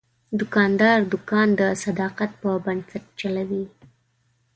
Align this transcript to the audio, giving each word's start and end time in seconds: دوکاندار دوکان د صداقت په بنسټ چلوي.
دوکاندار 0.39 0.97
دوکان 1.13 1.47
د 1.59 1.61
صداقت 1.83 2.31
په 2.41 2.49
بنسټ 2.65 3.03
چلوي. 3.19 3.65